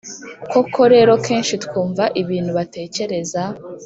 koko 0.51 0.81
rero 0.93 1.13
kenshi 1.25 1.53
twumva 1.65 2.03
ibintu 2.21 2.51
batekereza, 2.57 3.43